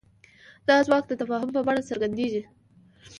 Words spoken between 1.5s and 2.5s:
په بڼه څرګندېږي.